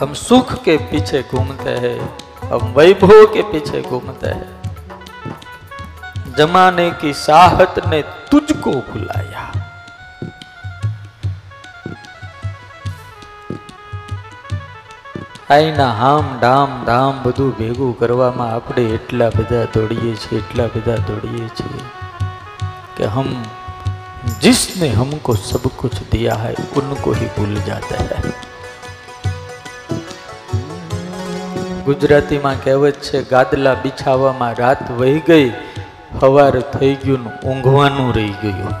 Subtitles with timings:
[0.00, 1.97] हम सुख के पीछे घूमते हैं
[2.45, 4.61] हम वैभव के पीछे घूमते हैं
[6.37, 8.01] जमाने की साहत ने
[8.31, 9.41] तुझको बुलाया
[15.49, 21.47] આઈના હામ ડામ ધામ બધું ભેગું કરવામાં આપણે એટલા બધા દોડીએ છીએ એટલા બધા દોડીએ
[21.55, 21.81] છીએ
[22.95, 23.27] कि हम
[24.39, 28.33] जिसने हमको सब कुछ दिया है उनको ही भूल जाते हैं
[31.85, 35.47] ગુજરાતીમાં કહેવત છે, ગાદલા બિછાવામાં રાત વહી ગઈ,
[36.21, 38.73] હવાર થઈ ગયું, ઊંઘવાનું રહી ગયું.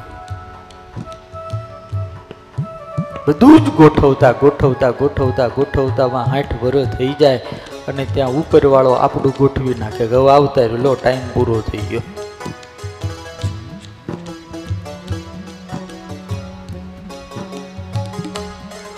[3.27, 7.37] બધું જ ગોઠવતા ગોઠવતા ગોઠવતા, ગોઠવતામાં આઠ વર્ષ થઈ જાય
[7.87, 12.03] અને ત્યાં ઉપરવાળો આપણું ગોઠવી નાખે ગવ આવતા લો, ટાઈમ પૂરો થઈ ગયો.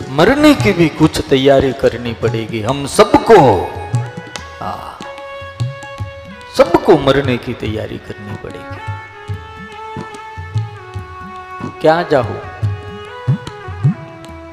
[0.09, 3.39] મરને કેવી કુછ તૈયારી કરની પડેગી હમ સબકો
[6.92, 8.96] सबको मरने की तैयारी करनी पड़ेगी
[11.80, 12.38] ક્યાં જાહું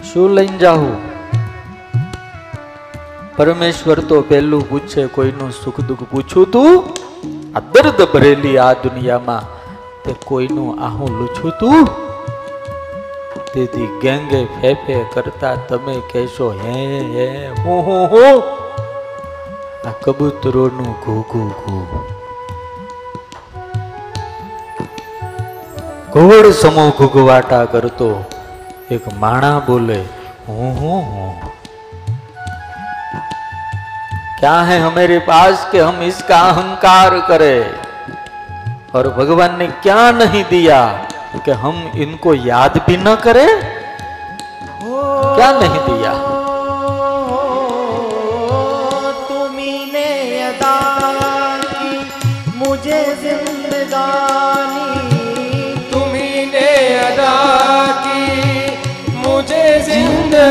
[0.03, 0.95] શું લઈને જાહું
[3.38, 6.72] પરમેશ્વર તો પહેલું પૂછે કોઈનું સુખ દુઃખ પૂછું તું
[7.53, 9.47] આ દર્દ ભરેલી આ દુનિયામાં
[10.03, 11.81] તે કોઈનું આહું લૂછું તું
[13.47, 16.78] તેથી ગેંગે ફેફે કરતા તમે કહેશો હે
[17.09, 17.28] હે
[17.59, 18.38] હું હું હું
[19.86, 21.83] આ કબૂતરોનું ઘૂ ઘૂ ઘૂ
[26.14, 28.09] ઘોડ સમો ઘૂઘવાટા કરતો
[28.91, 30.00] એક માણા બોલે
[30.47, 31.30] હું હું હું
[34.38, 37.61] क्या है हमारे पास कि हम इसका अहंकार करें
[38.94, 40.80] और भगवान ने क्या नहीं दिया
[41.38, 43.47] कि हम इनको याद भी न करें
[45.31, 46.11] क्या नहीं दिया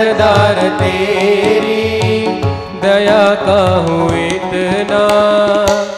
[0.00, 2.26] कर्जदार तेरी,
[2.82, 5.00] दया का हूँ इतना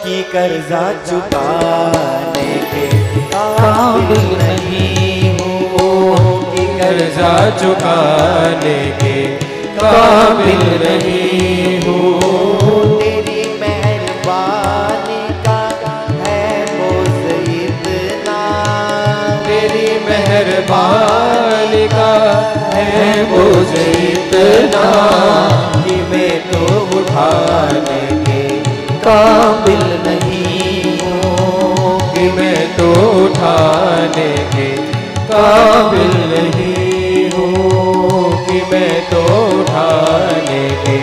[0.03, 2.87] की कर्जा चुकाने के
[3.35, 9.15] काबिल नहीं हूँ, कि कर्जा चुकाने के
[9.79, 11.22] काबिल नहीं
[27.73, 28.41] उठाने के
[29.03, 32.89] काबिल नहीं हूँ कि मैं तो
[33.23, 34.67] उठाने के
[35.31, 39.21] काबिल नहीं हूँ कि मैं तो
[39.59, 40.97] उठाने के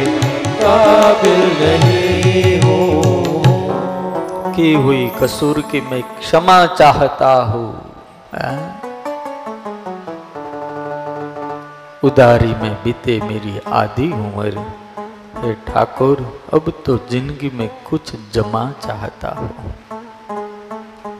[0.62, 7.34] काबिल नहीं हूँ की हुई कसूर की मैं क्षमा चाहता
[8.34, 8.58] हाँ?
[12.04, 14.79] उदारी में बीते मेरी आधी उम्र।
[15.39, 16.21] हे ठाकुर
[16.53, 19.73] अब तो जिंदगी में कुछ जमा चाहता हूँ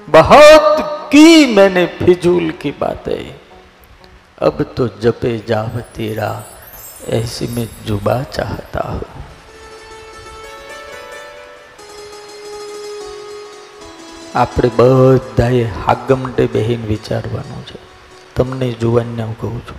[0.10, 3.46] बहुत की मैंने फिजूल की बातें
[4.42, 6.32] अब तो जपे जाव तेरा
[7.12, 9.26] ऐसी में जुबा चाहता हूँ
[14.36, 17.78] આપણે બધાએ હાગમટે બેહીને વિચારવાનું છે
[18.36, 19.78] તમને જુવાનને હું કહું છું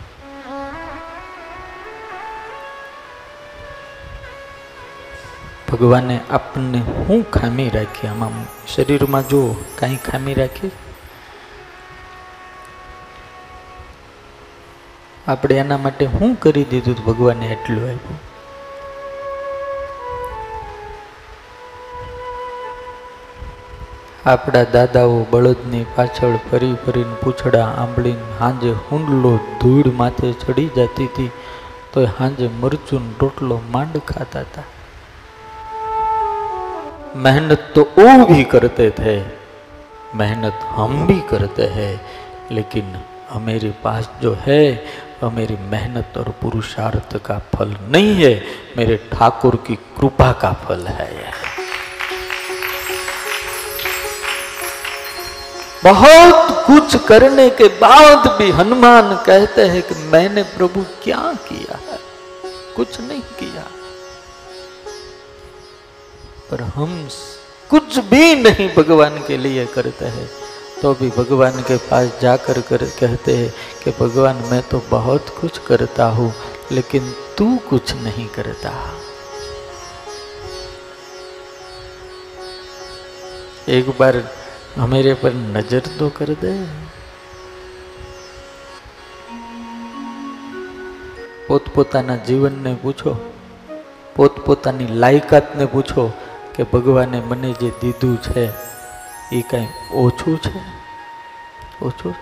[5.72, 8.08] ભગવાને આપણને શું ખામી રાખી?
[8.08, 9.38] આમાં શરીરમાં જો
[9.79, 10.72] કાંઈ ખામી રાખી?
[15.28, 18.20] આપણે એના માટે શું કરી દીધું ભગવાને એટલું આપ્યું.
[24.26, 31.32] આપણા દાદાઓ બળદની પાછળ ફરી ફરીને પૂછડા આંબળીને, હાંજે હુંડલો ધૂળ માથે ચડી જતી હતી
[31.94, 34.67] તો હાંજે મરચું રોટલો માંડ ખાતા હતા
[37.16, 39.17] मेहनत तो वो भी करते थे,
[40.16, 42.02] मेहनत हम भी करते हैं,
[42.52, 42.96] लेकिन
[43.29, 44.61] हमारे पास जो है
[45.34, 48.34] मेरी मेहनत और पुरुषार्थ का फल नहीं है,
[48.78, 51.34] मेरे ठाकुर की कृपा का फल है।
[55.84, 61.99] बहुत कुछ करने के बाद भी हनुमान कहते हैं कि मैंने प्रभु क्या किया है?
[62.75, 63.64] कुछ नहीं किया।
[66.51, 66.92] पर हम
[67.71, 70.28] कुछ भी नहीं भगवान के लिए करते हैं
[70.83, 73.51] तो भी भगवान के पास जाकर कर कहते हैं
[73.84, 76.30] कि भगवान मैं तो बहुत कुछ करता हूं
[76.72, 78.72] लेकिन तू कुछ नहीं करता
[83.68, 84.22] एक बार
[84.89, 86.53] मेरे पर नजर तो कर दे
[91.48, 93.10] પોતપોતાના જીવનને પૂછો
[94.16, 96.04] પોતપોતાની લાયકાતને પૂછો
[96.56, 98.50] કે ભગવાને મને જે દીધું છે,
[99.32, 100.59] એ કંઈ ઓછું છે?
[101.86, 102.16] ઓછું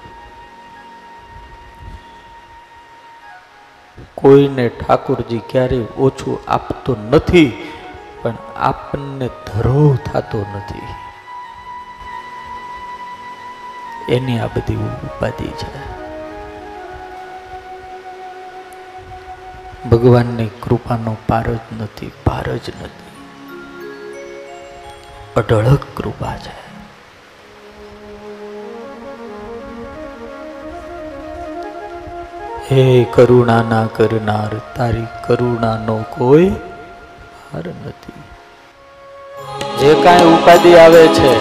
[4.15, 7.71] કોઈને ઠાકોરજી ક્યારેય ઓછું આપતો નથી,
[8.21, 10.81] પણ આપણને ધરો થતો નથી.
[14.15, 15.99] એની આ બધી ઉપાધિ છે.
[19.89, 23.08] ભગવાનની કૃપાનો પાર જ નથી પાર જ નથી.
[25.37, 26.53] અઢળક કૃપા છે.
[32.69, 32.83] હે
[33.13, 36.49] કરુણા ના કરનાર, તારી કરુણાનો કોઈ
[37.51, 38.23] હાર નથી.
[39.79, 41.33] જે કાંઈ ઉપાધિ આવે છે,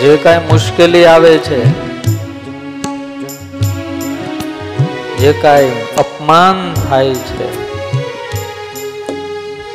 [0.00, 1.60] જે કાંઈ મુશ્કેલી આવે છે,
[5.20, 7.63] જે કાંઈ અપમાન થાય છે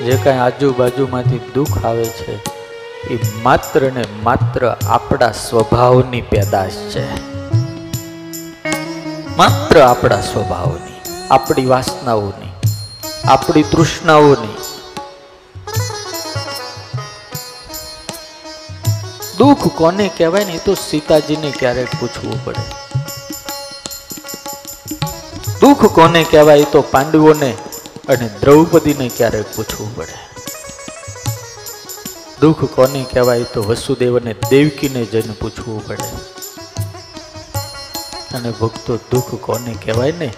[0.05, 2.35] જે કાંઈ આજુબાજુમાંથી દુઃખ આવે છે,
[3.13, 7.03] એ માત્ર ને માત્ર આપણા સ્વભાવની પેદાશ છે.
[9.37, 10.97] માત્ર આપણા સ્વભાવની,
[11.31, 12.51] આપણી વાસનાઓની,
[13.25, 14.57] આપણી તૃષ્ણાઓની.
[19.37, 22.63] દુઃખ કોને કહેવાય ને એ તો સીતાજીને ક્યારેક પૂછવું પડે.
[25.61, 27.53] દુઃખ કોને કહેવાય તો પાંડવોને
[28.09, 30.17] અને દ્રૌપદીને ક્યારેક પૂછવું પડે.
[32.41, 36.09] દુઃખ કોને કહેવાય તો વસુદેવ અને દેવકીને જઈને પૂછવું પડે.
[38.37, 40.33] અને ભક્તો દુઃખ કોને કહેવાય ને,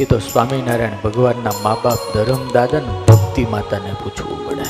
[0.00, 4.62] એ તો સ્વામિનારાયણ ભગવાનના મા બાપ ધરમદાદા ને ભક્તિ માતાને પૂછવું પડે.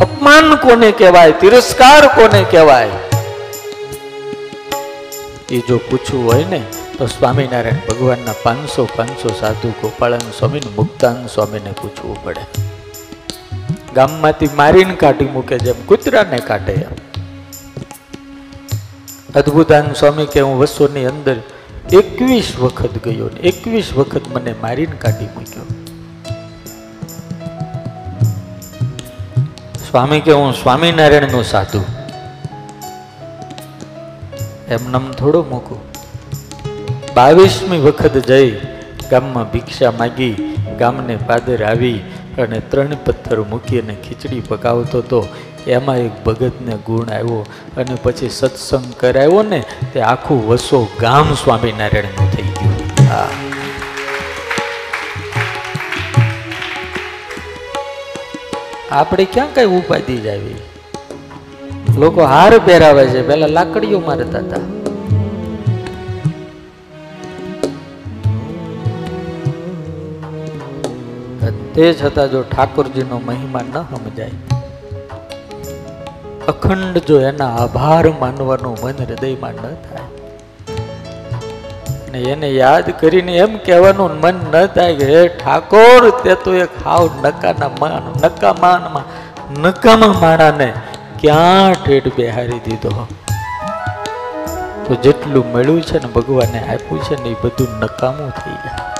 [0.00, 1.32] અપમાન કોને કહેવાય?
[1.32, 2.90] તિરસ્કાર કોને કહેવાય?
[5.50, 6.62] એ જો પૂછવું હોય ને
[7.00, 12.40] તો સ્વામિનારાયણ ભગવાનના પાંચસો પાંચસો સાધુ ગોપાળાન સ્વામી મુક્તાન સ્વામીને પૂછવું પડે.
[13.94, 16.92] ગામમાંથી મારીને કાઢી મૂકે જેમ કૂતરાને કાઢે એમ.
[19.34, 21.36] અદ્ભુતાન સ્વામી કે હું વસોની અંદર
[21.92, 25.62] એકવીસ વખત ગયો ને એકવીસ વખત મને મારીને કાઢી મૂક્યો.
[29.90, 31.84] સ્વામી કે હું સ્વામિનારાયણનું સાધુ.
[34.68, 35.89] એમ નમ થોડો મૂકું.
[37.14, 38.60] બાવીસમી વખત જઈ
[39.10, 41.98] ગામમાં ભિક્ષા માગી, ગામને પાદર આવી
[42.38, 45.28] અને ત્રણ પથ્થર મૂકી અને ખીચડી પકાવતો હતો.
[45.66, 47.46] એમાં એક ભગતને ગુણ આવ્યો
[47.76, 49.62] અને પછી સત્સંગ કરાવ્યો ને
[49.92, 53.08] તે આખું વસો ગામ સ્વામિનારાયણનું થઈ ગયું.
[53.10, 53.28] હા.
[58.90, 60.54] આપણે ક્યાં કઈ ઉપાધિ જ આવી?
[61.98, 63.28] લોકો હાર પહેરાવે છે.
[63.28, 64.79] પેલા લાકડીઓ મારતા હતા.
[71.50, 74.30] તે છતાં જો ઠાકોરજીનો મહિમા ન સમજાય.
[76.48, 80.08] અખંડ જો એના આભાર માનવાનું મન હૃદયમાં ન થાય.
[82.12, 86.86] ને એને યાદ કરીને એમ કહેવાનું મન ન થાય કે, હે ઠાકોર, તે તો એક
[86.86, 89.04] હાવ નકાના માન નકામાનમાં
[89.60, 90.72] નકામા માણાને
[91.20, 93.06] ક્યાં ઠેઠ બેહારી દીધો?
[94.86, 98.99] તો જેટલું મળ્યું છે ને ભગવાને આપ્યું છે ને એ બધું નકામું થઈ જાય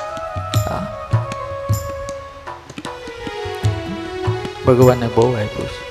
[4.66, 5.89] ભગવાને બહુ આપ્યું છે.